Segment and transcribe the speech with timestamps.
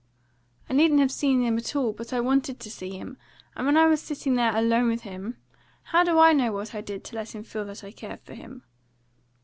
[0.67, 3.19] I needn't have seen him at all, but I wanted to see him;
[3.55, 5.37] and when I was sitting there alone with him,
[5.83, 8.33] how do I know what I did to let him feel that I cared for
[8.33, 8.63] him?